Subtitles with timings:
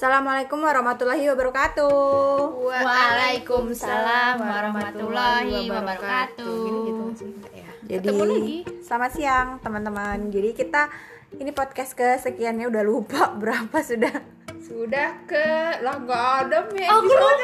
[0.00, 1.92] Assalamualaikum warahmatullahi wabarakatuh.
[2.56, 6.56] Waalaikumsalam warahmatullahi wabarakatuh.
[6.88, 7.32] Gitu sih?
[7.52, 7.68] Ya.
[7.84, 8.58] Jadi Ketemu lagi.
[8.80, 10.32] selamat siang teman-teman.
[10.32, 10.88] Jadi kita
[11.36, 14.24] ini podcast kesekiannya udah lupa berapa sudah.
[14.64, 15.44] Sudah ke
[15.84, 17.40] lah nggak ada Aku episode.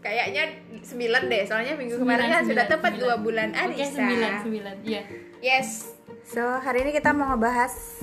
[0.00, 3.92] Kayaknya 9 deh, soalnya minggu kemarin kan sudah tepat dua bulan Oke, Arisa.
[3.92, 4.74] sembilan, sembilan.
[4.88, 5.02] Iya.
[5.44, 5.84] Yes,
[6.24, 8.00] So hari ini kita mau ngebahas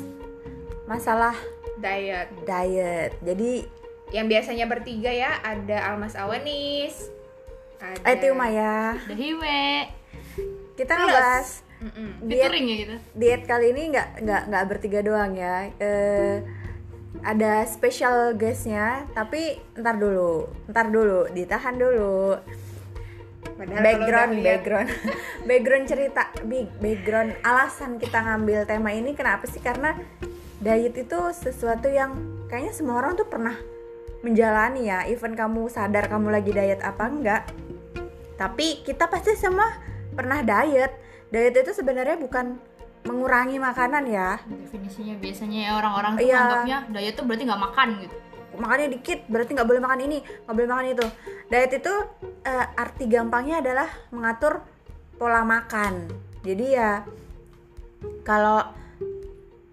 [0.85, 2.27] masalah diet.
[2.43, 3.11] diet.
[3.21, 3.51] Jadi
[4.07, 7.11] Yang biasanya bertiga ya, ada Almas Awanis,
[7.75, 9.63] ada Aiti Umaya Udah hiwe.
[10.73, 11.01] kita Plus.
[11.03, 12.09] ngebahas Mm-mm.
[12.25, 12.95] diet ya gitu.
[13.13, 15.69] diet kali ini nggak nggak nggak bertiga doang ya.
[15.77, 16.39] Eh,
[17.19, 22.37] ada special guestnya, tapi ntar dulu, ntar dulu, ditahan dulu.
[23.57, 24.89] Padahal background background
[25.49, 29.97] background cerita big background alasan kita ngambil tema ini kenapa sih karena
[30.57, 32.17] diet itu sesuatu yang
[32.49, 33.53] kayaknya semua orang tuh pernah
[34.25, 35.05] menjalani ya.
[35.05, 37.43] Even kamu sadar kamu lagi diet apa enggak.
[38.37, 39.77] Tapi kita pasti semua
[40.13, 40.93] pernah diet
[41.29, 42.57] diet itu sebenarnya bukan
[43.05, 44.41] mengurangi makanan ya.
[44.43, 46.37] Definisinya biasanya orang-orang tuh Iya.
[46.41, 48.17] anggapnya diet tuh berarti nggak makan gitu.
[48.57, 51.05] makannya dikit berarti nggak boleh makan ini nggak boleh makan itu.
[51.45, 51.93] Diet itu
[52.41, 54.65] eh, arti gampangnya adalah mengatur
[55.21, 56.09] pola makan.
[56.41, 57.05] Jadi ya
[58.25, 58.65] kalau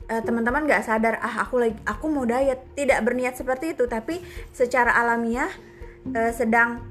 [0.09, 2.61] eh, teman-teman nggak sadar ah aku lagi aku mau diet.
[2.77, 4.21] Tidak berniat seperti itu tapi
[4.53, 5.51] secara alamiah
[6.13, 6.85] eh, sedang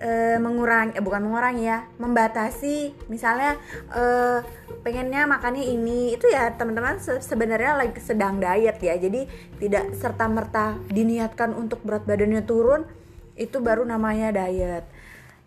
[0.00, 3.08] eh, mengurangi eh, bukan mengurangi ya membatasi.
[3.12, 3.60] Misalnya
[3.92, 4.40] eh,
[4.80, 8.96] pengennya makannya ini itu ya teman-teman se- sebenarnya lagi sedang diet ya.
[8.96, 9.28] Jadi
[9.60, 12.88] tidak serta merta diniatkan untuk berat badannya turun
[13.36, 14.84] itu baru namanya diet.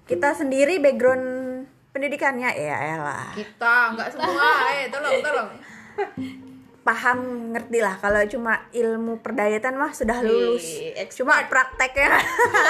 [0.06, 1.26] Kita sendiri background
[1.94, 3.32] pendidikannya ya elah.
[3.38, 5.50] Kita nggak semua, eh tolong tolong.
[6.84, 7.20] paham
[7.56, 11.24] ngerti lah kalau cuma ilmu perdayatan mah sudah lulus expert.
[11.24, 12.20] cuma prakteknya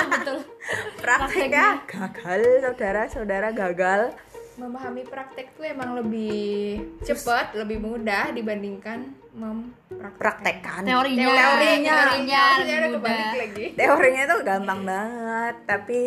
[0.08, 0.38] Betul.
[1.02, 4.14] prakteknya gagal saudara-saudara gagal
[4.54, 9.02] Memahami praktek tuh emang lebih cepat, lebih mudah dibandingkan
[9.34, 10.22] mempraktekkan.
[10.22, 11.94] praktekkan Teorinya, Teorinya.
[11.98, 13.34] teorinya kebalik mudah.
[13.34, 13.66] lagi.
[13.74, 16.00] teorinya itu gampang banget tapi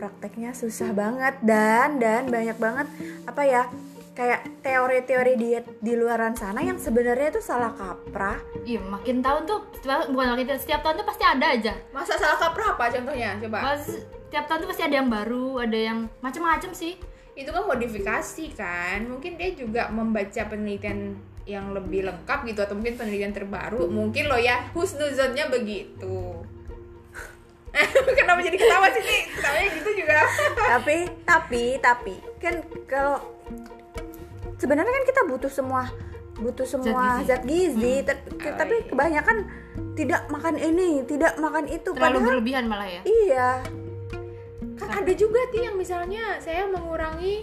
[0.00, 2.88] prakteknya susah banget dan dan banyak banget
[3.28, 3.62] apa ya
[4.18, 9.62] kayak teori-teori diet di luaran sana yang sebenarnya itu salah kaprah Iya, makin tahun tuh
[10.10, 11.72] bukan makin tahun, setiap tahun tuh pasti ada aja.
[11.94, 13.38] Masa salah kaprah apa contohnya?
[13.38, 13.58] Coba.
[13.62, 16.98] Pas setiap tahun tuh pasti ada yang baru, ada yang macam-macam sih.
[17.38, 19.06] Itu kan modifikasi kan.
[19.06, 21.14] Mungkin dia juga membaca penelitian
[21.46, 23.86] yang lebih lengkap gitu atau mungkin penelitian terbaru.
[23.86, 26.42] Mungkin lo ya husnuzonnya begitu.
[28.18, 29.22] Kenapa jadi ketawa sih nih?
[29.32, 30.18] Ketawanya gitu juga.
[30.76, 33.38] tapi tapi tapi kan kalau
[34.58, 35.88] sebenarnya kan kita butuh semua
[36.36, 37.26] butuh semua gizi.
[37.26, 38.86] zat gizi, tapi, Oh, tapi iya.
[38.86, 39.36] kebanyakan
[39.94, 43.00] tidak makan ini tidak makan itu Terlalu padahal berlebihan malah ya.
[43.02, 43.48] iya
[44.78, 47.42] Kan ada juga tuh yang misalnya saya mengurangi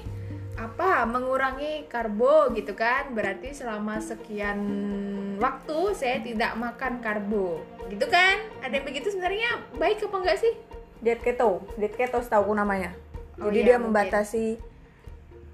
[0.55, 4.55] apa mengurangi karbo gitu kan berarti selama sekian
[5.35, 7.59] waktu saya tidak makan karbo
[7.91, 10.55] gitu kan ada yang begitu sebenarnya baik apa enggak sih
[10.97, 12.95] diet keto diet keto setahu namanya
[13.35, 13.91] Oh jadi iya, dia mungkin.
[13.91, 14.45] membatasi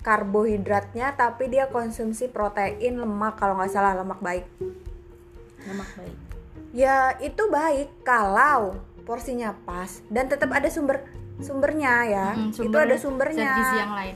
[0.01, 4.45] karbohidratnya tapi dia konsumsi protein lemak kalau nggak salah lemak baik
[5.63, 6.17] lemak baik
[6.71, 11.05] ya itu baik kalau porsinya pas dan tetap ada sumber
[11.37, 14.15] sumbernya ya Hmm, itu sumber ada zat sumbernya gizi yang lain.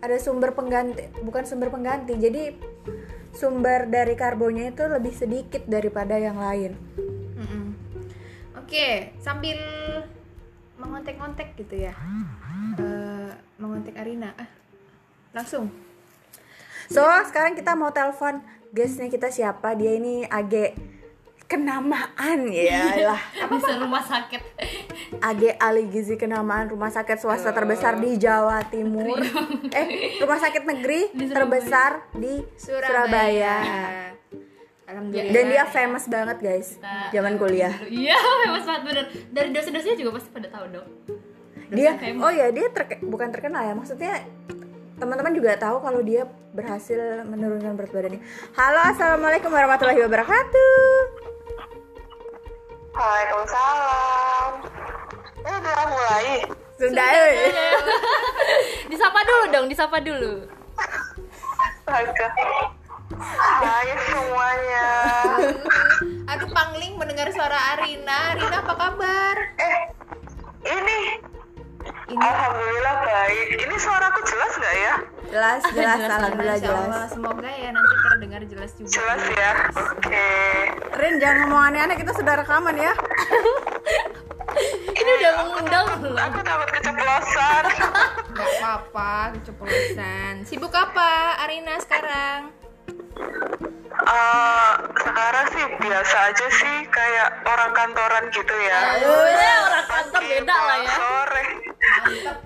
[0.00, 2.42] ada sumber pengganti bukan sumber pengganti jadi
[3.32, 6.72] sumber dari karbonya itu lebih sedikit daripada yang lain
[7.36, 7.64] Mm-mm.
[8.56, 9.58] Oke, sambil
[10.76, 11.94] mengontek-ngontek gitu ya.
[12.76, 14.30] Eh, mengontek Arina.
[14.32, 14.46] Ah,
[15.30, 15.70] langsung.
[16.86, 20.74] so sekarang kita mau telepon guestnya kita siapa dia ini age
[21.46, 23.20] kenamaan ya lah
[23.50, 24.42] Bisa rumah sakit.
[25.20, 29.18] age ahli gizi kenamaan rumah sakit swasta terbesar di Jawa Timur
[29.70, 29.86] eh
[30.16, 32.86] rumah sakit negeri Di terbesar di Surabaya.
[32.86, 33.56] Surabaya
[34.84, 35.30] Alhamdulillah.
[35.32, 39.04] dan dia famous banget guys Kita- zaman kuliah Iya, famous banget bener.
[39.30, 40.88] Dari dosen-dosennya juga pasti pada tahu dong.
[41.68, 42.18] dia famous.
[42.20, 44.26] oh ya dia terke- bukan terkenal ya maksudnya
[45.00, 48.20] teman-teman juga tahu kalau dia berhasil menurunkan berat badannya
[48.52, 51.20] halo assalamualaikum warahmatullahi wabarakatuh
[52.90, 54.50] Waalaikumsalam.
[55.40, 56.28] Eh, udah mulai.
[56.76, 57.32] sudah eh.
[58.92, 60.44] disapa dulu dong, disapa dulu.
[61.88, 62.04] Hai
[64.10, 64.86] semuanya.
[66.28, 68.36] Aduh, Pangling mendengar suara Arina.
[68.36, 69.36] Arina apa kabar?
[69.56, 69.78] Eh,
[70.66, 71.29] ini.
[72.10, 73.46] Ini Alhamdulillah baik.
[73.56, 74.94] Ini suaraku jelas nggak ya?
[75.30, 77.08] Jelas, jelas, Jelas, alhamdulillah Allah, jelas.
[77.08, 78.90] semoga ya nanti terdengar jelas juga.
[78.90, 79.52] Jelas ya.
[79.94, 80.30] Oke.
[80.92, 82.92] Rin jangan ngomong aneh-aneh kita sudah rekaman ya.
[84.90, 86.18] Ini udah mengundang loh.
[86.18, 87.62] Aku takut keceplosan.
[88.36, 90.32] Gak apa-apa, keceplosan.
[90.42, 91.10] Sibuk apa
[91.40, 92.50] Arina sekarang?
[94.00, 98.80] Eh, sekarang sih biasa aja sih kayak orang kantoran gitu ya.
[98.98, 100.90] Ya, orang kantor beda lah ya.
[100.90, 101.44] Sore.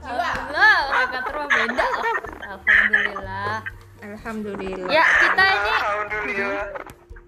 [0.04, 2.14] Alhamdulillah, orang kantor mah beda lah.
[2.44, 3.54] Alhamdulillah.
[4.04, 4.88] Alhamdulillah.
[4.90, 6.66] Ya, kita ini Alhamdulillah.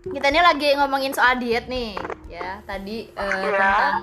[0.07, 1.99] kita ini lagi ngomongin soal diet nih
[2.31, 3.59] ya tadi eh, Iya.
[3.59, 3.95] tentang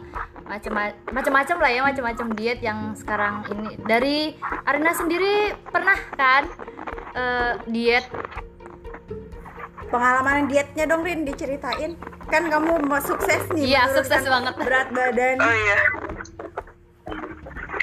[0.44, 0.72] macam
[1.08, 4.18] macam-macam lah ya macam-macam diet yang sekarang ini dari
[4.68, 6.44] Arina sendiri pernah kan
[7.16, 8.04] eh, diet
[9.94, 11.94] Pengalaman dietnya dong Rin diceritain.
[12.34, 13.78] Kan kamu mau sukses nih.
[13.78, 14.58] Iya, sukses banget.
[14.58, 15.38] Berat badan.
[15.38, 15.78] Oh iya.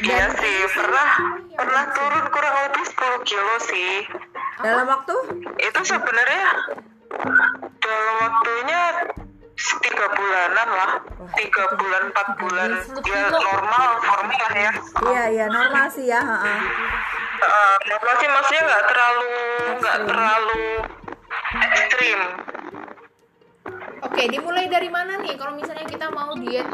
[0.01, 1.11] Iya sih, pernah
[1.55, 3.95] pernah turun kurang lebih 10 kilo sih.
[4.59, 5.15] Dalam waktu
[5.61, 6.51] Itu sebenarnya
[7.79, 8.83] dalam waktunya
[9.61, 10.93] tiga bulanan lah,
[11.37, 12.71] tiga bulan empat bulan
[13.05, 14.73] ya normal normal lah ya.
[15.05, 16.23] Iya, iya normal sih ya.
[16.25, 19.33] Eh, normal sih maksudnya nggak terlalu
[19.79, 20.65] nggak terlalu
[21.50, 22.20] ekstrim.
[24.00, 25.35] Oke, dimulai dari mana nih?
[25.37, 26.67] Kalau misalnya kita mau diet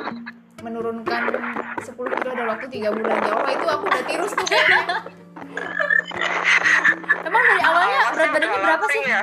[0.63, 1.23] menurunkan
[1.79, 4.47] 10 kilo dalam waktu 3 bulan ya Allah itu aku udah tirus tuh
[7.23, 9.21] emang dari awalnya Awalnya berat badannya berapa sih Ya.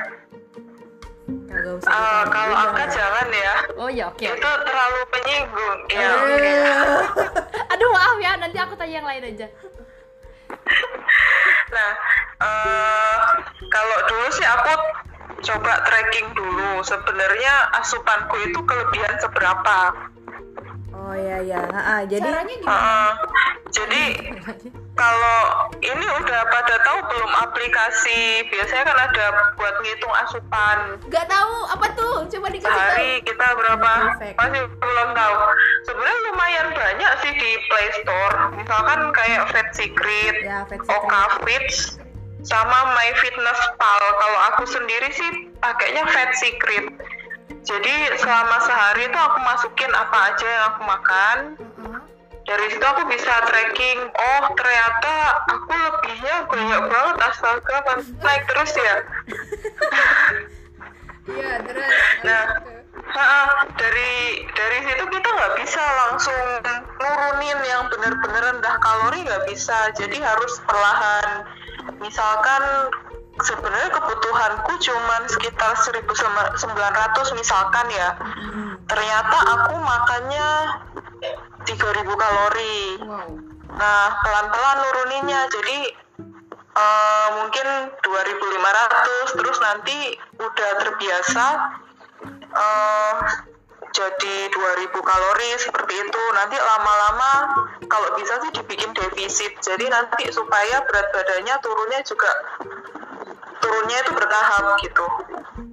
[1.44, 1.90] Kagak usah.
[1.90, 3.54] Ditaruh kalau angka jangan ya.
[3.76, 5.78] oh ya oke Itu terlalu penyinggung.
[5.90, 6.98] Ya, Eh,
[7.74, 9.46] aduh maaf ya nanti aku tanya yang lain aja
[11.68, 11.90] Nah,
[12.40, 13.16] eh,
[13.68, 14.72] kalau dulu sih aku
[15.44, 16.80] coba tracking dulu.
[16.80, 19.92] Sebenarnya asupanku itu kelebihan seberapa.
[20.94, 21.96] Oh iya iya, ha-ha.
[22.04, 22.72] Jadi Caranya gimana?
[22.72, 23.10] Heeh.
[23.68, 24.02] jadi
[25.02, 25.38] kalau
[25.76, 31.86] ini udah pada tahu belum aplikasi biasanya kan ada buat ngitung asupan Gak tahu apa
[31.92, 32.14] tuh?
[32.24, 32.78] Coba dikasih tahu.
[32.78, 34.36] sehari kita berapa Perfect.
[34.38, 35.34] masih belum tahu
[35.84, 40.94] sebenarnya lumayan banyak sih di Play Store misalkan kayak Fat Secret, Ya, Fat Secret.
[40.94, 41.78] Okafits
[42.44, 46.86] sama MyFitnessPal kalau aku sendiri sih pakainya Fat Secret
[47.64, 51.36] jadi selama sehari itu aku masukin apa aja yang aku makan
[52.44, 55.14] dari situ aku bisa tracking oh ternyata
[55.48, 57.76] aku lebihnya banyak banget astaga
[58.20, 58.96] naik terus ya
[61.24, 61.88] Iya, terus.
[62.20, 62.44] Nah.
[63.04, 66.40] Ha, dari dari situ kita nggak bisa langsung
[66.98, 71.44] nurunin yang bener-bener rendah kalori nggak bisa jadi harus perlahan
[72.00, 72.62] misalkan
[73.42, 76.60] sebenarnya kebutuhanku cuman sekitar 1900
[77.34, 78.14] misalkan ya
[78.86, 80.48] ternyata aku makannya
[81.66, 81.74] 3000
[82.14, 83.54] kalori Wow.
[83.74, 85.40] Nah, pelan-pelan nuruninnya.
[85.50, 85.78] Jadi
[86.74, 87.66] eh, mungkin
[88.02, 89.98] 2.500 terus nanti
[90.38, 91.46] udah terbiasa
[92.54, 93.14] eh,
[93.94, 96.22] jadi 2.000 kalori seperti itu.
[96.34, 97.32] Nanti lama-lama
[97.86, 99.54] kalau bisa sih dibikin defisit.
[99.62, 102.30] Jadi nanti supaya berat badannya turunnya juga
[103.62, 105.06] turunnya itu bertahap gitu.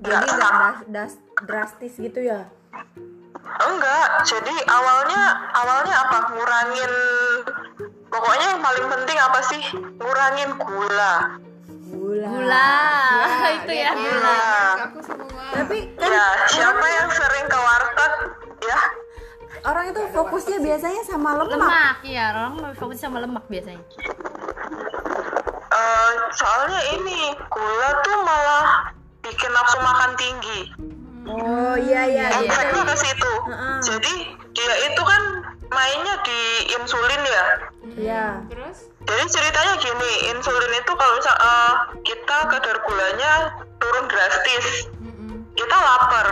[0.06, 2.46] Jadi nggak das- das- drastis gitu ya.
[3.62, 5.22] Enggak, jadi awalnya
[5.54, 6.18] awalnya apa?
[6.34, 6.94] Ngurangin
[8.08, 9.64] pokoknya yang paling penting apa sih?
[9.98, 11.14] Ngurangin gula.
[11.92, 12.28] Gula.
[12.32, 12.70] gula
[13.60, 14.40] itu ya lihat gula
[14.88, 15.21] Aku semua.
[15.51, 18.13] Tapi kan Ya, siapa yang sering ke warteg
[18.62, 18.79] ya?
[19.62, 21.53] orang itu fokusnya biasanya sama lemak.
[21.53, 23.84] lemak iya orang lebih fokus sama lemak biasanya
[25.72, 28.67] Eh, soalnya ini gula tuh malah
[29.22, 30.62] bikin nafsu makan tinggi.
[31.24, 32.43] Oh iya iya iya.
[32.43, 33.31] Efeknya ke situ.
[33.81, 34.13] Jadi
[34.51, 35.24] dia itu kan
[35.70, 36.39] mainnya di
[36.75, 37.43] insulin ya.
[37.93, 38.24] Iya.
[38.50, 38.77] Terus?
[39.01, 43.31] Jadi ceritanya gini, insulin itu kalau misal eh, kita kadar gulanya
[43.77, 44.91] turun drastis.
[45.62, 46.27] Kita lapar.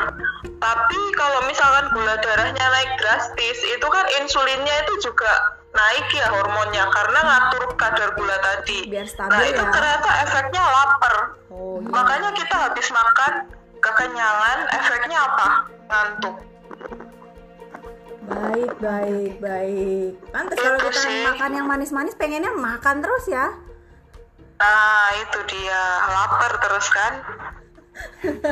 [0.59, 6.89] Tapi kalau misalkan gula darahnya naik drastis, itu kan insulinnya itu juga naik ya hormonnya
[6.89, 8.89] karena ngatur kadar gula tadi.
[8.89, 9.71] Biar stabil nah itu ya.
[9.71, 11.15] ternyata efeknya lapar.
[11.53, 11.89] Oh iya.
[11.93, 13.33] Makanya kita habis makan
[13.79, 15.47] kekenyangan, efeknya apa?
[15.89, 16.35] Ngantuk.
[18.29, 20.11] Baik baik baik.
[20.29, 21.25] Pantes kalau kita sih.
[21.25, 23.47] makan yang manis-manis pengennya makan terus ya.
[24.59, 25.81] Nah itu dia
[26.11, 27.13] lapar terus kan?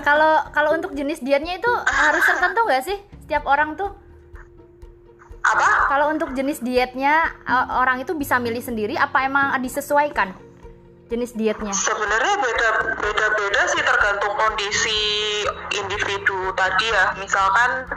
[0.07, 3.91] Kalau kalau untuk jenis dietnya itu harus tertentu nggak sih setiap orang tuh
[5.43, 5.87] Apa?
[5.87, 10.35] kalau untuk jenis dietnya eh, orang itu bisa milih sendiri apa emang disesuaikan
[11.07, 15.01] jenis dietnya Sebenarnya beda beda beda sih tergantung kondisi
[15.71, 17.15] individu tadi ya.
[17.15, 17.87] Misalkan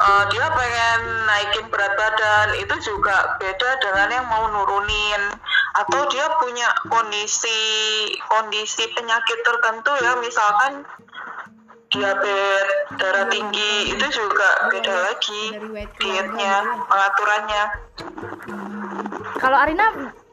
[0.00, 2.48] eh, dia pengen naikin berat badan.
[2.56, 5.22] Itu juga beda dengan yang mau nurunin.
[5.70, 7.62] atau dia punya kondisi
[8.26, 10.18] kondisi penyakit tertentu ya.
[10.18, 10.82] Misalkan
[11.94, 13.94] diabetes darah tinggi.
[13.94, 15.42] Itu juga beda lagi
[15.98, 17.64] dietnya keluarga, pengaturannya.
[19.38, 19.86] Kalau Arina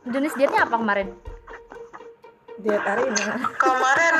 [0.09, 1.13] jenis dietnya apa kemarin?
[2.57, 3.25] diet Arina.
[3.61, 4.15] Kemarin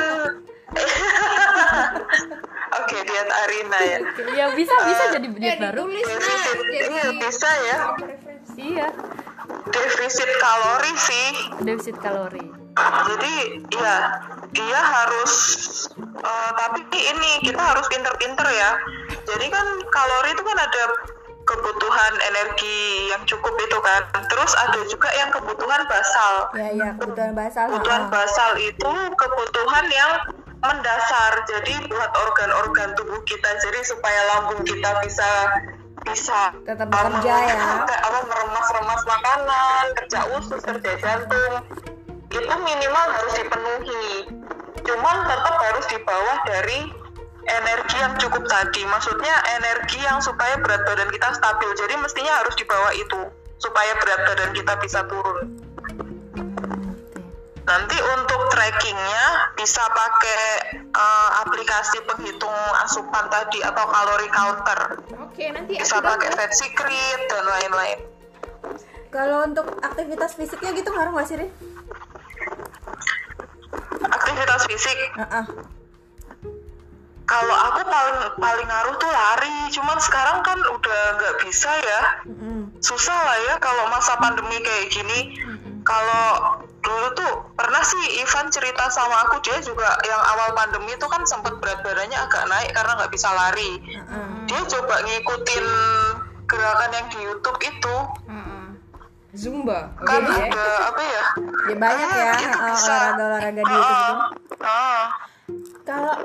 [2.88, 3.98] oke diet Arina ya.
[4.32, 5.84] Ya bisa bisa jadi Ya diet baru.
[5.84, 7.78] ditulis nah, defisit jadi iya bisa ya.
[8.58, 8.88] Iya.
[9.68, 11.28] defisit kalori sih.
[11.62, 12.46] Defisit kalori.
[12.78, 13.34] jadi
[13.74, 13.96] ya
[14.54, 15.32] dia harus
[15.98, 18.70] eh, tapi ini kita harus pinter-pinter ya.
[19.28, 20.84] Jadi kan kalori itu kan ada
[21.42, 24.00] kebutuhan energi yang cukup itu kan.
[24.30, 26.48] Terus ada juga yang kebutuhan basal.
[26.54, 30.12] Ya ya kebutuhan basal kebutuhan basal itu kebutuhan yang
[30.58, 35.30] mendasar jadi buat organ-organ tubuh kita jadi supaya lambung kita bisa
[36.02, 37.56] bisa Tetap um, bekerja ya.
[37.86, 41.54] apa meremas-remas makanan kerja usus kerja jantung.
[42.30, 44.06] Itu minimal harus dipenuhi.
[44.86, 46.80] Cuman tetap harus di bawah dari
[47.50, 48.86] energi yang cukup tadi.
[48.86, 51.70] Maksudnya energi yang supaya berat badan kita stabil.
[51.76, 53.20] Jadi mestinya harus di bawah itu
[53.58, 55.57] supaya berat badan kita bisa turun
[57.68, 60.42] Nanti untuk trackingnya bisa pakai
[60.88, 64.80] eh, aplikasi penghitung asupan tadi atau kalori counter.
[65.20, 68.00] Oke, nanti Bisa pakai fat secret dan lain-lain.
[69.08, 71.48] kalau untuk aktivitas fisiknya gitu ngaruh nggak sih Rin?
[74.04, 75.44] Aktivitas fisik, Ah, ah.
[77.24, 79.56] kalau aku paling paling ngaruh tuh lari.
[79.70, 82.02] Cuman sekarang kan udah nggak bisa ya.
[82.24, 82.68] Mm-mm.
[82.80, 85.20] Susah lah ya kalau masa pandemi kayak gini.
[85.88, 86.28] Kalau
[86.78, 91.24] dulu tuh pernah sih Ivan cerita sama aku dia juga yang awal pandemi itu kan
[91.24, 93.80] sempat berat badannya agak naik karena nggak bisa lari.
[94.04, 95.64] Ah, dia coba ngikutin
[96.44, 97.96] gerakan yang di YouTube itu
[98.28, 98.64] Heeh.
[99.32, 99.92] Zumba.
[100.00, 100.48] Kan ya.
[100.48, 101.24] ada apa ya
[101.68, 102.92] ya banyak ya Ah, itu ah, bisa.
[102.92, 104.18] olahraga-olahraga di YouTube.
[105.82, 106.16] Kalau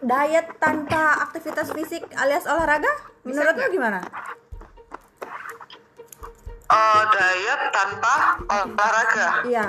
[0.00, 2.88] diet tanpa aktivitas fisik alias olahraga,
[3.28, 4.00] menurut lo gimana?
[6.72, 8.14] Eh, diet tanpa
[8.48, 9.66] olahraga Iya.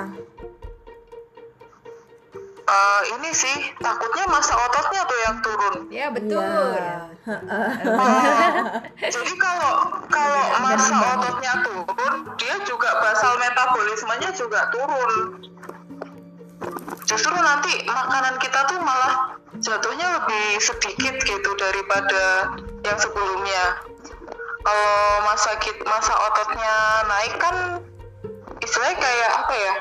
[2.64, 6.40] Eh, ini sih takutnya masa ototnya tuh yang turun Ya, betul.
[6.40, 7.12] Iya.
[9.14, 9.74] jadi kalau
[10.08, 15.40] kalau masa ototnya turun dia juga basal metabolismenya juga turun
[17.04, 22.52] justru nanti makanan kita tuh malah jatuhnya lebih sedikit gitu daripada
[22.84, 23.93] yang sebelumnya
[24.64, 24.96] kalau
[25.28, 27.56] masa kit masa ototnya naik kan
[28.64, 29.74] istilahnya kayak apa ya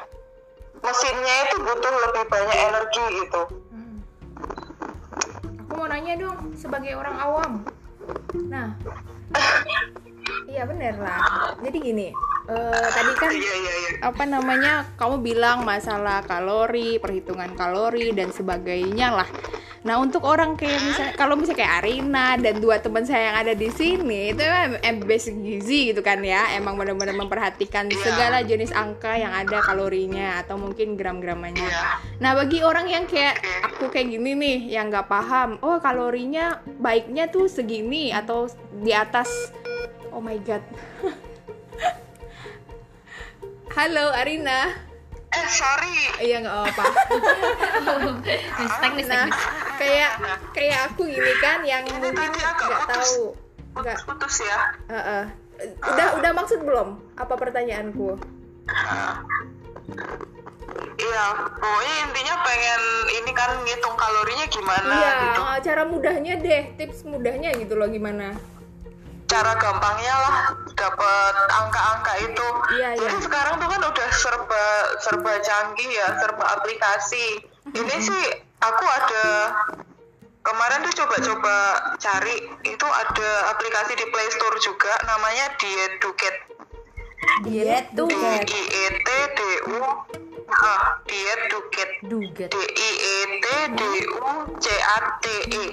[0.84, 3.98] mesinnya itu butuh lebih banyak energi gitu Hmm.
[5.66, 7.52] Aku mau nanya dong sebagai orang awam.
[8.46, 8.78] Nah,
[10.54, 11.58] iya bener lah.
[11.66, 12.08] Jadi gini,
[12.46, 18.30] eh, tadi kan iya iya iya apa namanya kamu bilang masalah kalori, perhitungan kalori dan
[18.30, 19.30] sebagainya lah.
[19.84, 23.52] Nah untuk orang kayak misalnya kalau misalnya kayak Arina dan dua teman saya yang ada
[23.52, 28.00] di sini itu emang em- basic gizi gitu kan ya, emang benar-benar memperhatikan Iya.
[28.00, 31.60] segala jenis angka yang ada kalorinya atau mungkin gram-gramanya.
[31.60, 36.64] iya Nah bagi orang yang kayak aku kayak gini nih yang nggak paham, oh kalorinya
[36.80, 39.28] baiknya tuh segini atau di atas,
[40.10, 40.64] oh my god.
[43.74, 44.70] Halo Arina,
[45.34, 46.86] eh sorry iya nggak apa.
[47.82, 49.28] Teknis teknis Nah
[49.76, 50.12] kayak
[50.54, 52.88] kayak aku gini kan yang Ini mungkin nggak putus.
[52.88, 53.22] tahu,
[53.76, 53.98] nggak.
[54.06, 55.24] putus ya Heeh.
[55.84, 56.98] Udah udah maksud belum?
[57.16, 58.18] Apa pertanyaanku?
[60.94, 65.42] Iya, pokoknya intinya pengen ini kan ngitung kalorinya gimana Iya, gitu.
[65.44, 68.38] eh, cara mudahnya deh, tips mudahnya gitu loh gimana?
[69.34, 70.36] Cara gampangnya lah
[70.78, 72.48] dapat angka-angka itu.
[72.78, 73.26] Iya, Jadi iya.
[73.26, 74.66] sekarang tuh kan udah serba
[75.02, 77.42] serba canggih ya, serba aplikasi.
[77.74, 78.26] Ini sih
[78.62, 79.26] aku ada
[80.46, 81.56] kemarin tuh coba-coba
[81.98, 86.40] cari itu ada aplikasi di Play Store juga namanya Dieducate.
[87.42, 89.40] Diet D I E T D
[89.74, 89.82] U
[90.54, 92.06] ah, Dieducate.
[92.06, 92.54] Duget.
[92.54, 93.82] D I E T D
[94.14, 94.22] U
[94.62, 95.26] C A T
[95.58, 95.66] E.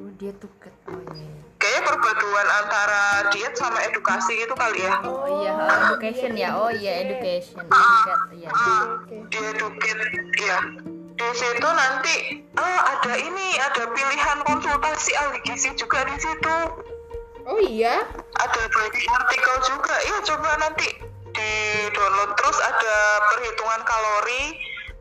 [0.00, 0.72] Oh, dia tuh ket.
[0.88, 1.23] Oh iya.
[1.74, 3.02] Kayaknya perpaduan antara
[3.34, 4.94] diet sama edukasi gitu kali ya.
[5.02, 6.48] Oh iya, oh, education ya.
[6.54, 7.66] Oh iya, education.
[7.66, 8.48] Duget, iya.
[8.94, 9.16] Oke.
[9.26, 10.02] Di educate
[10.38, 10.58] ya.
[11.18, 16.56] Di situ nanti ah, ada ini, ada pilihan konsultasi ahli gizi juga di situ.
[17.42, 18.06] Oh iya?
[18.38, 19.94] Ada banyak artikel juga.
[19.98, 20.94] Iya, coba nanti
[21.34, 21.50] di
[21.90, 22.96] download terus ada
[23.34, 24.42] perhitungan kalori.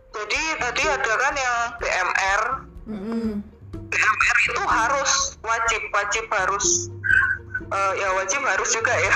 [0.09, 2.41] Jadi tadi ada kan yang BMR.
[2.89, 3.52] Mm-mm.
[3.93, 5.11] BMR itu harus
[5.45, 6.89] wajib wajib harus
[7.69, 9.13] eh, ya wajib harus juga ya.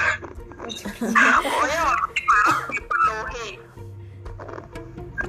[1.41, 3.50] Pokoknya wajib harus dipenuhi.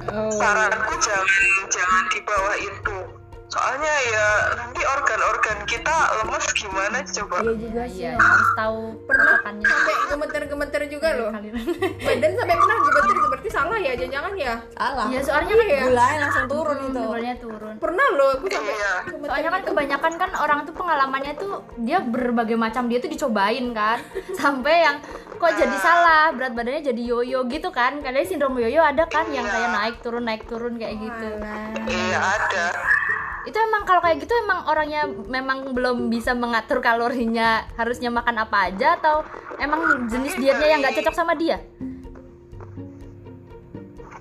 [0.09, 0.31] Oh.
[0.31, 2.97] saranku jangan jangan di bawah itu
[3.49, 7.97] soalnya ya nanti organ-organ kita lemes gimana coba Iya juga sih.
[7.99, 8.21] iya ya.
[8.21, 11.29] harus tahu Pernah sampai gemeter-gemeter juga loh.
[11.33, 11.57] Kalian-
[12.05, 14.53] Badan sampai pernah gemeter berarti salah ya jangan-jangan ya.
[14.71, 15.81] salah iya soalnya kan Iya.
[15.83, 18.93] gulanya langsung turun itu gulanya turun Pernah loh aku sampai Iya.
[19.03, 23.65] gemeter soalnya kan kebanyakan kan orang tuh pengalamannya tuh dia berbagai macam dia tuh dicobain
[23.71, 23.97] kan
[24.39, 24.97] sampai yang
[25.31, 29.43] kok jadi salah berat badannya jadi yoyo gitu kan kadang sindrom yoyo ada kan yang
[29.43, 31.27] kayak naik turun naik turun kayak gitu
[31.87, 32.65] iya ada
[33.47, 38.67] itu emang kalau kayak gitu emang orangnya memang belum bisa mengatur kalorinya harusnya makan apa
[38.67, 39.23] aja atau
[39.55, 41.63] emang jenis dietnya yang nggak cocok sama dia?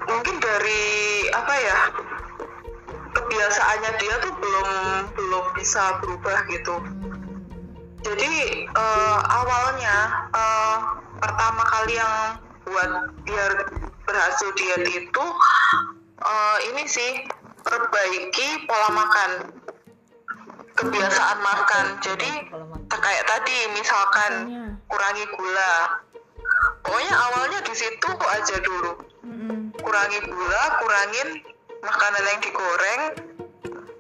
[0.09, 0.83] Mungkin dari
[1.35, 1.79] apa ya
[3.19, 4.69] kebiasaannya dia tuh belum
[5.19, 6.77] belum bisa berubah gitu.
[8.07, 8.31] Jadi
[8.71, 9.97] eh, awalnya
[10.31, 10.77] eh,
[11.19, 12.15] pertama kali yang
[12.69, 12.91] buat
[13.27, 13.53] biar
[14.07, 15.25] berhasil diet itu
[16.23, 17.11] eh, ini sih
[17.69, 19.31] perbaiki pola makan
[20.75, 22.31] kebiasaan makan jadi
[22.89, 24.33] kayak tadi misalkan
[24.87, 25.75] kurangi gula
[26.81, 28.93] pokoknya awalnya di situ aja dulu
[29.79, 31.29] kurangi gula, kurangin
[31.81, 33.03] makanan yang digoreng.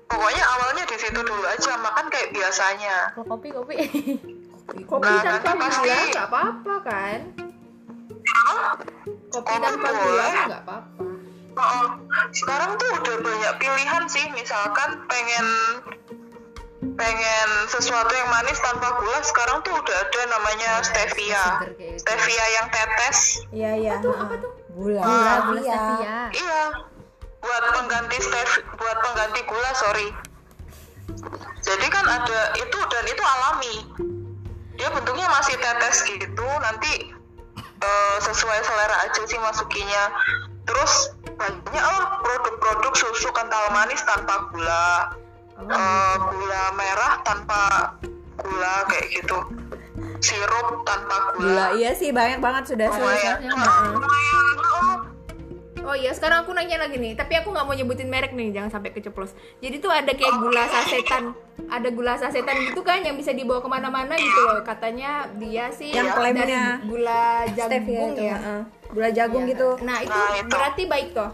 [0.08, 2.96] Pokoknya awalnya di situ dulu aja makan kayak biasanya.
[3.14, 3.76] kopi kopi
[4.84, 7.18] Kopi Nah, tanpa pasti- gula nggak apa-apa kan?
[9.30, 11.08] Kopi tanpa gula nggak apa-apa.
[12.38, 14.26] Sekarang tuh udah banyak pilihan sih.
[14.30, 15.47] Misalkan pengen
[16.95, 21.42] pengen sesuatu yang manis tanpa gula, sekarang tuh udah ada namanya stevia.
[21.42, 22.02] Seger kayak gitu.
[22.07, 23.18] Stevia yang tetes.
[23.50, 24.07] iya iya Apa
[24.38, 24.50] tuh?
[24.78, 25.75] gula gula gula iya.
[25.75, 26.62] stevia Iya.
[27.38, 30.09] Buat pengganti stev buat pengganti gula, sorry.
[31.62, 33.75] Jadi kan ada itu dan itu alami.
[34.78, 37.14] Dia bentuknya masih tetes gitu, nanti
[37.78, 40.02] eh, sesuai selera aja sih masukinya.
[40.68, 40.92] Terus
[41.34, 44.87] banyak oh produk-produk susu kental manis tanpa gula,
[45.58, 47.60] Eh, gula merah tanpa
[48.38, 49.38] gula kayak gitu,
[50.20, 51.66] sirup tanpa gula gula.
[51.74, 53.37] iya sih banyak banget sudah sih Lumayan.
[53.42, 53.90] Heeh.
[54.70, 54.96] Oh,
[55.88, 58.68] Oh iya, sekarang aku nanya lagi nih, tapi aku nggak mau nyebutin merek nih, jangan
[58.70, 59.33] sampai keceplos.
[59.59, 61.33] Jadi tuh ada kayak gula sasetan,
[61.64, 64.61] ada gula sasetan gitu kan yang bisa dibawa ke mana-mana gitu loh.
[64.61, 66.54] Katanya dia sih Yang dari
[66.85, 68.37] gula jagung itu ya.
[68.88, 69.51] Gula jagung Iya.
[69.53, 70.48] gitu Nah itu Nah, itu.
[70.51, 71.31] berarti baik toh.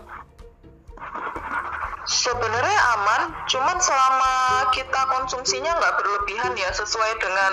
[2.05, 4.33] Sebenarnya aman, cuman selama
[4.77, 7.53] kita konsumsinya nggak berlebihan ya sesuai dengan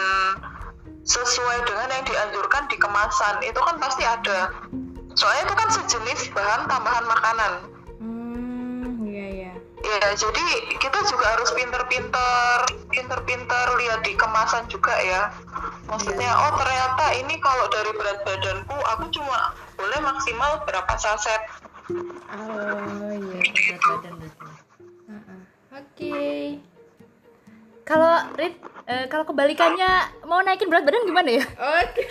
[1.01, 4.51] sesuai dengan yang dianjurkan di kemasan itu kan pasti ada.
[5.15, 7.51] Soalnya itu kan sejenis bahan tambahan makanan.
[7.97, 9.53] Hmm, iya iya.
[9.81, 10.45] Ya, jadi
[10.77, 12.55] kita juga harus pinter-pinter,
[12.93, 15.33] pinter-pinter lihat di kemasan juga ya.
[15.89, 21.41] Maksudnya, oh ternyata ini kalau dari berat badanku, aku cuma boleh maksimal berapa saset.
[21.91, 23.41] Oh iya.
[23.41, 24.45] berat badan berarti
[25.03, 25.39] Heeh.
[25.73, 26.21] Oke.
[27.81, 29.89] kalau Rit eh, kalau kebalikannya
[30.23, 32.03] mau naikin berat badan gimana ya Oke.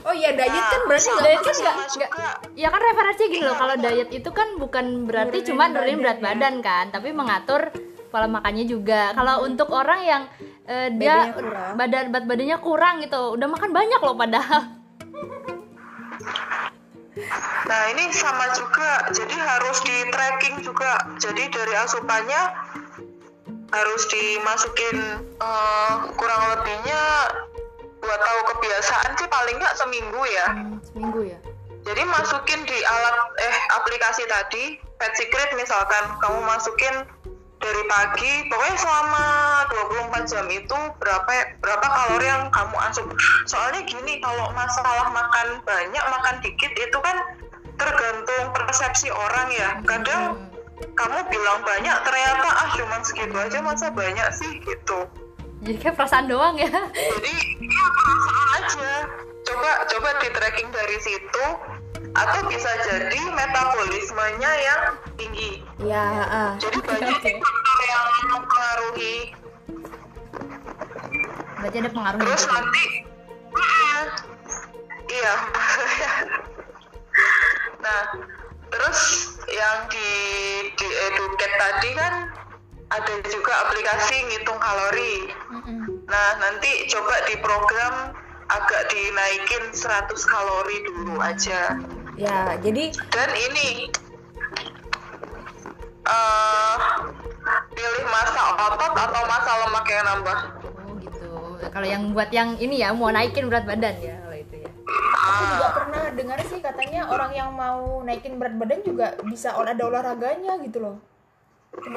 [0.00, 2.06] oh iya diet kan berarti sama- diet kan sama nggak nggak juga.
[2.54, 6.00] ya kan referensi gini loh kalau diet itu kan bukan berarti Nurunin cuma nurunin badan
[6.00, 6.24] berat ya.
[6.24, 7.60] badan kan tapi mengatur
[8.08, 10.22] pola makannya juga kalau untuk orang yang
[10.64, 11.72] eh, dia Badannya kurang.
[11.76, 14.62] badan berat badannya kurang gitu udah makan banyak loh padahal
[17.66, 21.02] Nah ini sama juga, jadi harus di tracking juga.
[21.18, 22.42] Jadi dari asupannya
[23.68, 24.96] harus dimasukin
[25.36, 27.02] eh, kurang lebihnya
[27.98, 30.46] buat tahu kebiasaan sih paling nggak seminggu ya.
[30.80, 31.38] seminggu ya
[31.84, 36.94] Jadi masukin di alat eh aplikasi tadi, Pet Secret misalkan kamu masukin
[37.58, 39.26] dari pagi, pokoknya selama
[40.14, 43.06] 24 jam itu berapa berapa kalori yang kamu asup.
[43.50, 47.16] Soalnya gini, kalau masalah makan banyak, makan dikit itu kan
[47.78, 49.68] tergantung persepsi orang ya.
[49.82, 50.22] Kadang
[50.94, 54.62] kamu bilang banyak, ternyata ah cuman segitu aja masa banyak sih?
[54.62, 54.98] Gitu.
[55.66, 56.70] Jadi kayak perasaan doang ya.
[56.94, 57.34] Jadi
[57.66, 58.92] ya perasaan aja.
[59.42, 61.46] Coba coba di tracking dari situ
[62.14, 64.82] atau bisa jadi metabolismenya yang
[65.18, 66.50] tinggi ya heeh.
[66.62, 69.16] jadi banyak faktor yang mempengaruhi
[71.58, 72.54] berarti ada pengaruhnya terus juga.
[72.60, 72.84] nanti
[73.48, 74.04] Mm,
[75.08, 75.34] iya
[77.84, 78.00] nah
[78.68, 79.00] terus
[79.48, 80.08] yang di
[80.76, 82.14] di educate tadi kan
[82.88, 85.98] ada juga aplikasi ngitung kalori Mm-mm.
[86.08, 88.16] Nah, nanti coba di program
[88.48, 91.76] agak dinaikin 100 kalori dulu aja.
[92.18, 93.68] ya jadi Dan ini
[96.08, 96.76] eh
[97.70, 100.38] pilih masa otot atau masa lemak yang nambah.
[100.80, 101.28] oh gitu
[101.68, 104.70] kalau yang buat yang ini ya mau naikin berat badan ya kalau itu ya
[105.18, 109.76] Aku juga pernah dengar sih katanya orang yang mau naikin berat badan juga bisa olah
[109.76, 110.96] ada olahraganya gitu loh.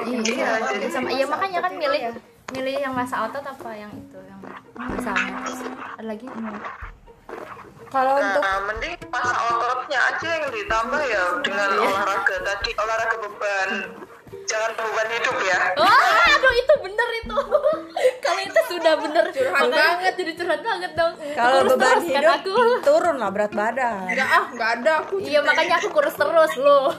[0.04, 2.12] iya jadi sama iya makanya kan milih ya.
[2.48, 4.40] Milih yang masa otot apa yang itu yang
[4.74, 6.26] masalahnya terus ada lagi
[7.88, 11.82] Kalau untuk Nah, mending masa ototnya aja yang ditambah ya dengan Iya.
[11.82, 13.70] olahraga tadi olahraga beban
[14.42, 17.36] jangan beban hidup ya Wah, aduh itu bener itu.
[18.24, 20.12] Kalau itu sudah bener Curhat Makanya banget.
[20.16, 21.12] jadi curhat banget dong.
[21.32, 22.50] kalau Kurus beban terus kan hidup aku.
[22.82, 24.06] turun lah berat badan.
[24.08, 25.14] Enggak ah, enggak ada aku.
[25.18, 26.90] Iya makanya aku kurus terus loh.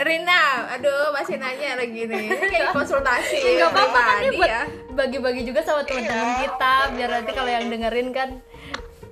[0.00, 2.28] Rina, aduh masih nanya lagi nih.
[2.48, 3.60] Kayak konsultasi.
[3.60, 4.50] Enggak apa-apa kan ini pribadi buat
[4.96, 8.30] bagi-bagi juga sama teman-teman kita biar nanti kalau yang dengerin kan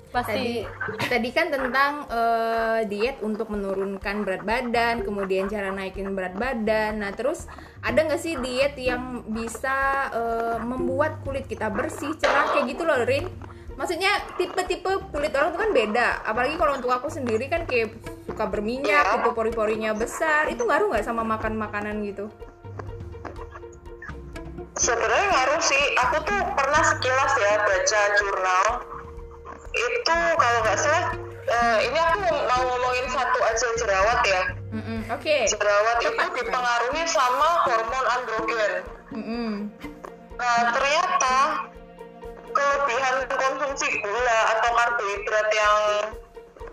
[0.08, 6.32] pasti Tadi tadi kan tentang eh, diet untuk menurunkan berat badan, kemudian cara naikin berat
[6.32, 7.04] badan.
[7.04, 7.44] Nah, terus
[7.84, 13.04] ada nggak sih diet yang bisa eh, membuat kulit kita bersih, cerah kayak gitu loh,
[13.04, 13.28] Rin?
[13.78, 16.08] Maksudnya tipe-tipe kulit orang tuh kan beda.
[16.26, 17.94] Apalagi kalau untuk aku sendiri kan kayak
[18.26, 20.50] suka berminyak, gitu pori-porinya besar.
[20.50, 22.26] Itu ngaruh nggak sama makan makanan gitu?
[24.78, 28.66] sebenarnya ngaruh sih aku tuh pernah sekilas ya baca jurnal
[29.74, 31.04] itu kalau nggak salah
[31.50, 35.50] eh, ini aku mau ngomongin satu aja jerawat ya Mm-mm, Oke.
[35.50, 38.72] jerawat itu dipengaruhi sama hormon androgen
[39.10, 39.50] Mm-mm.
[40.38, 41.36] Nah, ternyata
[42.58, 45.78] kelebihan konsumsi gula atau karbohidrat yang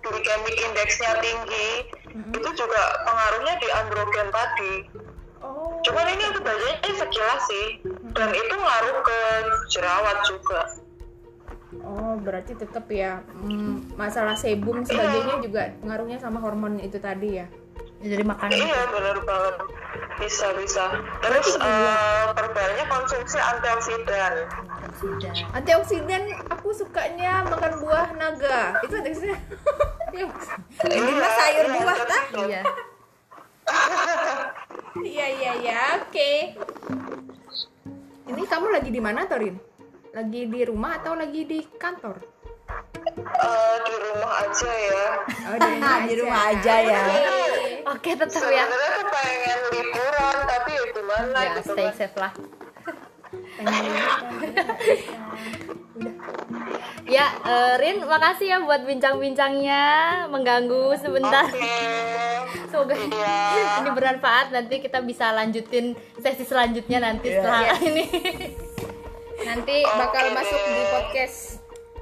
[0.02, 1.70] glycemic indeksnya tinggi
[2.34, 4.74] itu juga pengaruhnya di androgen tadi.
[5.46, 5.78] Oh.
[5.86, 7.68] Cuman ini aku bacanya sekilas sih,
[8.18, 9.20] dan itu ngaruh ke
[9.70, 10.62] jerawat juga.
[11.84, 17.48] Oh, berarti tetap ya mm, masalah sebum sebagainya juga pengaruhnya sama hormon itu tadi ya.
[18.02, 18.56] Dari makanan.
[18.56, 19.56] Iya benar banget,
[20.20, 20.84] bisa bisa.
[21.24, 24.34] Terus eh, perbanyak konsumsi antioksidan.
[24.96, 25.34] Sudah.
[25.56, 28.80] Antioksidan aku sukanya makan buah naga.
[28.84, 29.40] Itu antioksidan.
[30.16, 30.32] Iya.
[30.96, 32.40] Ini mah sayur iya, buah itu.
[32.48, 32.62] Iya.
[34.96, 36.32] Iya iya iya, oke.
[38.32, 39.60] Ini kamu lagi di mana, Torin?
[40.16, 42.16] Lagi di rumah atau lagi di kantor?
[43.12, 45.06] Eh, di rumah aja ya.
[45.52, 47.04] Oh, di rumah Di rumah aja ya.
[47.96, 48.10] Oke.
[48.14, 48.64] Tetap ya.
[48.66, 51.96] Sebenarnya tuh pengen liburan, tapi ya gimana Ya, gitu stay kan.
[51.96, 52.32] safe lah.
[57.06, 59.84] Ya, eh, Rin, makasih ya buat bincang-bincangnya,
[60.28, 61.46] mengganggu sebentar.
[61.46, 61.78] Oke.
[62.68, 63.38] Semoga Iya.
[63.80, 64.50] ini bermanfaat.
[64.50, 67.40] Nanti kita bisa lanjutin sesi selanjutnya nanti Iya.
[67.40, 68.06] setelah ini.
[69.40, 71.38] Nanti bakal masuk di podcast.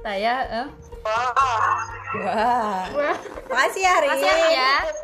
[0.00, 0.66] Saya, eh,
[1.04, 1.36] Wah,
[2.16, 2.82] Wah.
[2.88, 4.08] Wah, Makasih ya, Rin.
[4.08, 4.96] makasih ya, Rin,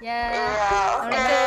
[0.00, 0.32] ya.
[0.32, 1.12] Ya, iya, oke.
[1.12, 1.44] Ya.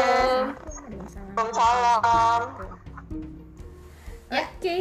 [4.33, 4.77] Oke.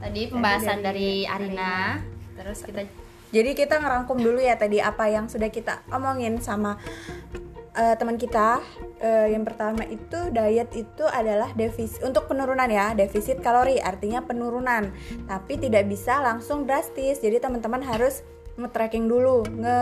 [0.00, 2.00] Tadi pembahasan dari Arina.
[2.36, 2.84] Terus kita
[3.28, 6.80] Jadi kita ngerangkum dulu ya tadi apa yang sudah kita omongin sama
[7.76, 8.64] eh, teman kita.
[9.04, 14.88] Eh, yang pertama itu diet itu adalah defisit untuk penurunan ya, defisit kalori artinya penurunan.
[15.28, 17.20] Tapi tidak bisa langsung drastis.
[17.20, 18.24] Jadi teman-teman harus
[18.56, 19.78] nge-tracking dulu, nge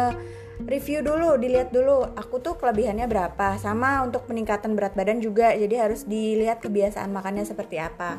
[0.65, 3.61] review dulu, dilihat dulu aku tuh kelebihannya berapa.
[3.61, 5.53] Sama untuk peningkatan berat badan juga.
[5.53, 8.17] Jadi harus dilihat kebiasaan makannya seperti apa.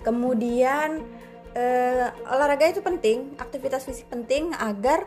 [0.00, 1.04] Kemudian
[1.52, 5.04] eh, olahraga itu penting, aktivitas fisik penting agar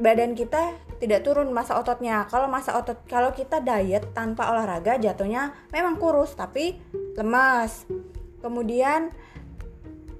[0.00, 2.26] badan kita tidak turun masa ototnya.
[2.26, 6.80] Kalau masa otot, kalau kita diet tanpa olahraga jatuhnya memang kurus tapi
[7.14, 7.84] lemas.
[8.40, 9.12] Kemudian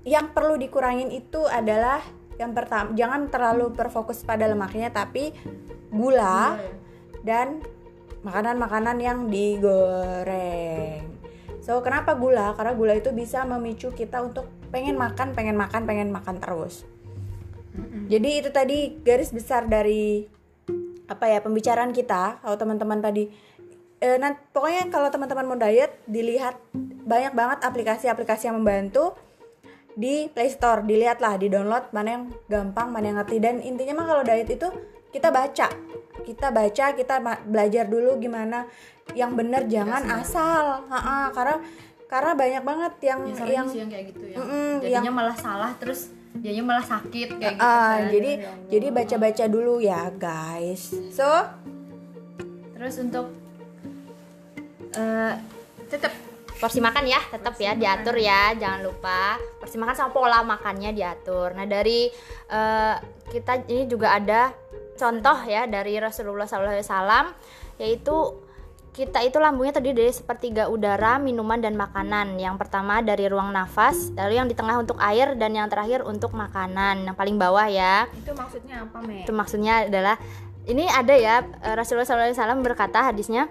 [0.04, 2.00] yang perlu dikurangin itu adalah
[2.40, 5.36] yang pertama jangan terlalu berfokus pada lemaknya tapi
[5.92, 6.56] gula
[7.20, 7.60] dan
[8.24, 11.04] makanan-makanan yang digoreng.
[11.60, 12.56] So, kenapa gula?
[12.56, 16.88] Karena gula itu bisa memicu kita untuk pengen makan, pengen makan, pengen makan terus.
[18.10, 20.26] Jadi itu tadi garis besar dari
[21.06, 22.42] apa ya pembicaraan kita.
[22.42, 23.30] Kalau teman-teman tadi
[24.02, 26.58] eh, nan- pokoknya kalau teman-teman mau diet dilihat
[27.06, 29.14] banyak banget aplikasi-aplikasi yang membantu
[30.00, 30.80] di Play Store.
[30.80, 34.68] Dilihatlah, di download mana yang gampang, mana yang ngerti dan intinya mah kalau diet itu
[35.12, 35.68] kita baca.
[36.24, 38.64] Kita baca, kita belajar dulu gimana
[39.12, 40.88] yang benar jangan asal.
[40.88, 41.60] Ha-ha, karena
[42.08, 44.36] karena banyak banget yang ya, yang sih yang kayak gitu ya.
[44.40, 47.62] Mm-mm, Jadinya yang- malah salah terus dianya malah sakit kayak gitu.
[47.62, 48.10] Ah, kan.
[48.10, 48.30] jadi
[48.70, 50.94] jadi baca-baca dulu ya guys.
[51.12, 51.26] So
[52.80, 53.28] Terus untuk
[54.96, 55.32] eh
[55.92, 56.10] tetap
[56.60, 61.56] porsi makan ya, tetap ya diatur ya, jangan lupa porsi makan sama pola makannya diatur.
[61.56, 62.12] Nah dari
[62.52, 62.94] eh,
[63.32, 64.52] kita ini juga ada
[65.00, 67.32] contoh ya dari Rasulullah SAW
[67.80, 68.36] yaitu
[68.90, 72.36] kita itu lambungnya terdiri dari sepertiga udara, minuman dan makanan.
[72.36, 76.34] Yang pertama dari ruang nafas, lalu yang di tengah untuk air dan yang terakhir untuk
[76.34, 77.06] makanan.
[77.06, 78.10] Yang paling bawah ya.
[78.10, 79.22] Itu maksudnya apa, Me?
[79.22, 80.18] Itu maksudnya adalah
[80.66, 83.48] ini ada ya eh, Rasulullah SAW berkata hadisnya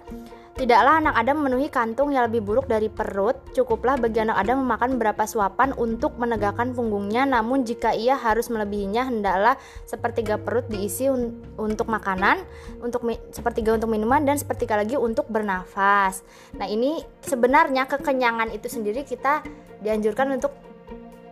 [0.60, 3.40] Tidaklah anak Adam memenuhi kantung yang lebih buruk dari perut.
[3.56, 7.24] Cukuplah bagi anak Adam memakan beberapa suapan untuk menegakkan punggungnya.
[7.24, 9.56] Namun jika ia harus melebihinya, hendaklah
[9.88, 12.44] sepertiga perut diisi un- untuk makanan,
[12.84, 16.28] untuk sepertiga untuk minuman dan sepertiga lagi untuk bernafas.
[16.60, 19.40] Nah ini sebenarnya kekenyangan itu sendiri kita
[19.80, 20.52] dianjurkan untuk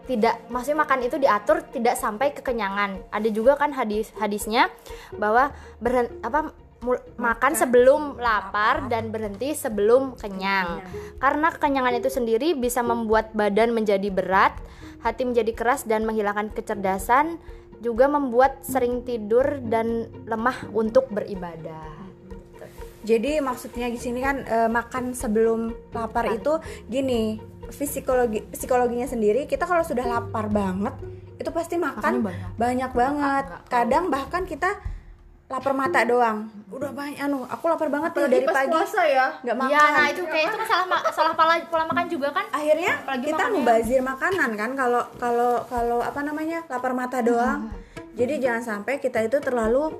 [0.07, 3.11] tidak maksudnya makan itu diatur tidak sampai kekenyangan.
[3.11, 4.71] Ada juga kan hadis hadisnya
[5.19, 5.51] bahwa
[5.83, 6.55] berhen, apa
[7.17, 10.85] makan sebelum lapar dan berhenti sebelum kenyang.
[11.17, 14.53] Karena kekenyangan itu sendiri bisa membuat badan menjadi berat,
[15.01, 17.41] hati menjadi keras dan menghilangkan kecerdasan,
[17.81, 21.97] juga membuat sering tidur dan lemah untuk beribadah.
[23.07, 26.59] Jadi maksudnya di sini kan eh, makan sebelum lapar itu
[26.91, 27.39] gini,
[27.71, 30.91] psikologi psikologinya sendiri kita kalau sudah lapar banget
[31.37, 32.49] itu pasti makan banyak.
[32.57, 33.45] banyak banget.
[33.69, 34.75] Kadang bahkan kita
[35.47, 36.43] lapar mata doang.
[36.67, 39.27] Udah banyak anu, aku lapar banget nih dari pagi puasa ya.
[39.39, 39.71] nggak makan.
[39.71, 42.45] Iya, nah itu kayak itu kan salah salah pola, pola makan juga kan?
[42.51, 47.71] akhirnya Apalagi kita mubazir makanan kan kalau kalau kalau apa namanya lapar mata doang
[48.17, 49.93] jadi jangan sampai kita itu terlalu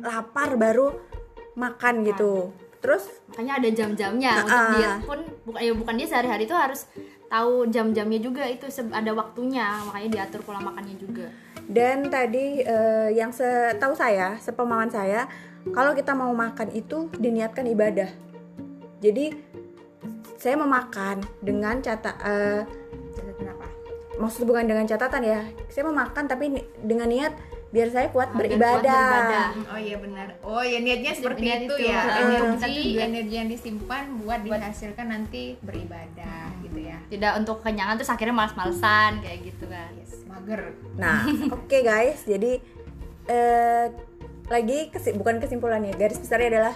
[0.00, 0.94] lapar baru
[1.54, 4.72] makan gitu terus makanya ada jam-jamnya untuk Ah.
[4.76, 6.84] dia pun bukan ya bukan dia sehari-hari itu harus
[7.26, 11.26] tahu jam-jamnya juga itu ada waktunya makanya diatur pola makannya juga
[11.66, 15.26] dan tadi eh, yang setahu saya sepemahaman saya
[15.70, 18.10] kalau kita mau makan itu diniatkan ibadah
[18.98, 19.32] jadi
[20.36, 22.62] saya mau makan dengan cata eh,
[23.34, 23.64] Kenapa?
[24.14, 27.32] maksud bukan dengan catatan ya saya mau makan tapi ni- dengan niat
[27.68, 29.46] biar saya kuat Ah, biar kuat beribadah, beribadah.
[29.66, 30.26] Oh iya benar.
[30.46, 31.90] Oh ya niatnya seperti Niat itu, itu.
[31.90, 32.02] ya.
[32.22, 37.02] Energi, energi yang disimpan buat dihasilkan nanti beribadah gitu ya.
[37.10, 40.03] tidak untuk kenyangan terus akhirnya malas-malesan kayak gitu kan Yes,
[40.44, 40.76] mager.
[41.00, 41.24] Nah,
[41.56, 42.60] oke guys, jadi
[43.32, 43.86] eh,
[44.52, 46.74] lagi kesi- bukan kesimpulannya, garis besarnya adalah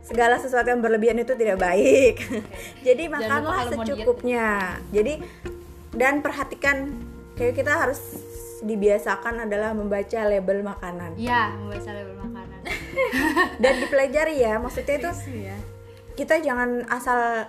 [0.00, 2.24] segala sesuatu yang berlebihan itu tidak baik.
[2.86, 4.80] jadi makanlah secukupnya.
[4.88, 5.20] Jadi
[5.92, 6.96] dan perhatikan
[7.36, 8.00] kayak kita harus
[8.60, 12.60] dibiasakan adalah membaca label makanan iya membaca label makanan
[13.62, 14.56] dan dipelajari ya.
[14.56, 15.10] Maksudnya itu
[15.44, 15.56] ya.
[16.16, 17.48] kita jangan asal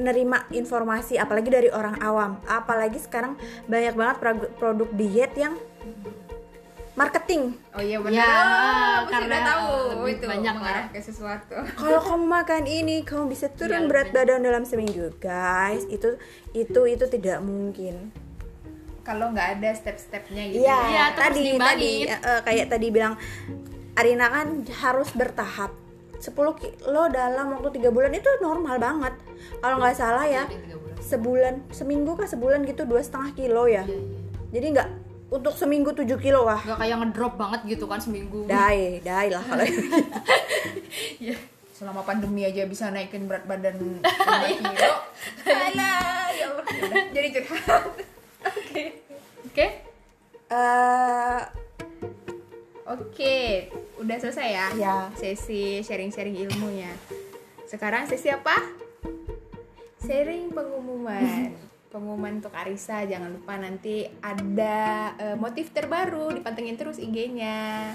[0.00, 3.36] nerima informasi apalagi dari orang awam apalagi sekarang
[3.66, 4.16] banyak banget
[4.56, 5.54] produk diet yang
[6.92, 8.18] marketing Oh iya benar.
[8.18, 10.92] Ya, oh, aku karena sudah tahu lebih itu banyak mengarah lah.
[10.92, 11.54] ke sesuatu.
[11.80, 14.16] kalau kamu makan ini kamu bisa turun Iya, berat lebih.
[14.20, 16.18] badan dalam seminggu guys itu
[16.52, 18.10] itu itu tidak mungkin
[19.00, 20.60] Kalau nggak ada step-stepnya gitu.
[20.60, 23.14] iya Iya, terus tadi tadi eh, kayak tadi bilang
[23.92, 24.48] Arina kan
[24.82, 25.72] harus bertahap
[26.20, 29.16] 10 kilo dalam waktu tiga bulan itu normal banget.
[29.64, 30.44] Kalau nggak salah ya
[31.00, 33.88] sebulan seminggu kah sebulan gitu dua setengah kilo ya.
[34.52, 34.88] Jadi nggak
[35.30, 38.50] untuk seminggu 7 kilo wah Gak kayak ngedrop banget gitu kan seminggu.
[38.50, 39.62] Dai dai lah kalau
[41.80, 44.04] Selama pandemi aja bisa naikin berat badan 5
[44.52, 44.92] kilo.
[45.48, 46.64] Alah, ya Allah.
[47.08, 47.88] Jadi curhat.
[48.44, 48.84] Oke.
[49.48, 49.66] oke.
[50.50, 51.40] Eh,
[52.90, 53.70] Oke,
[54.02, 54.66] udah selesai ya?
[54.74, 54.96] Ya.
[55.14, 56.90] Sesi sharing-sharing ilmunya.
[57.70, 58.58] Sekarang sesi apa?
[60.02, 61.54] Sharing pengumuman.
[61.90, 67.94] pengumuman untuk Arisa jangan lupa nanti ada eh, motif terbaru dipantengin terus IG-nya.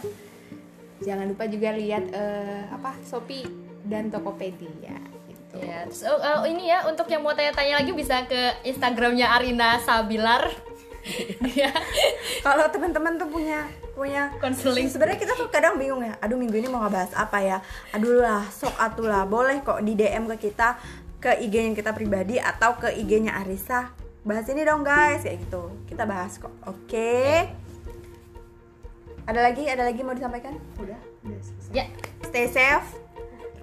[1.03, 3.47] Jangan lupa juga lihat eh, apa Shopee
[3.84, 4.95] dan Tokopedia
[5.27, 5.60] gitu.
[5.60, 9.79] Ya, terus oh, oh, ini ya untuk yang mau tanya-tanya lagi bisa ke Instagramnya Arina
[9.79, 10.51] Sabilar.
[11.43, 11.71] Dia
[12.47, 14.29] kalau teman-teman tuh punya punya.
[14.43, 14.91] Konseling.
[14.91, 17.58] sebenarnya kita tuh kadang bingung ya aduh minggu ini mau ngebahas apa ya?
[17.95, 20.75] Aduh lah sok atuh lah boleh kok di DM ke kita
[21.23, 23.89] ke IG-nya kita pribadi atau ke IG-nya Arisa
[24.27, 25.71] bahas ini dong guys kayak gitu.
[25.88, 27.23] Kita bahas kok oke?
[29.25, 30.53] Ada lagi ada lagi mau disampaikan?
[30.77, 31.71] Udah, udah selesai.
[31.73, 31.86] ya.
[32.29, 33.05] Stay safe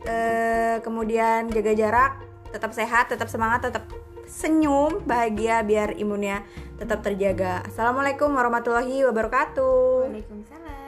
[0.06, 2.12] eh, kemudian jaga jarak
[2.50, 3.84] tetap sehat tetap semangat tetap
[4.32, 6.40] senyum bahagia biar imunnya
[6.80, 10.81] tetap terjaga assalamualaikum warahmatullahi wabarakatuh Waalaikumsalam.